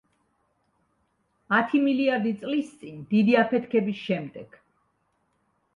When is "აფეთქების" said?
3.47-4.05